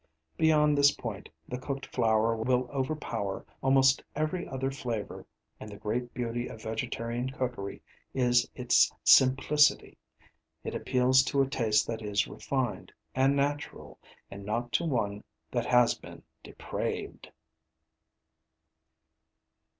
Beyond 0.35 0.75
this 0.75 0.89
point 0.89 1.29
the 1.47 1.59
cooked 1.59 1.85
flour 1.85 2.35
will 2.35 2.67
overpower 2.71 3.45
almost 3.61 4.01
every 4.15 4.47
other 4.47 4.71
flavour, 4.71 5.27
and 5.59 5.69
the 5.69 5.77
great 5.77 6.11
beauty 6.11 6.47
of 6.47 6.63
vegetarian 6.63 7.29
cookery 7.29 7.83
is 8.11 8.49
its 8.55 8.91
simplicity, 9.03 9.99
it 10.63 10.73
appeals 10.73 11.21
to 11.25 11.43
a 11.43 11.47
taste 11.47 11.85
that 11.85 12.01
is 12.01 12.27
refined 12.27 12.91
and 13.13 13.35
natural, 13.35 13.99
and 14.31 14.43
not 14.43 14.71
to 14.71 14.85
one 14.85 15.23
that 15.51 15.67
has 15.67 15.93
been 15.93 16.23
depraved. 16.41 17.29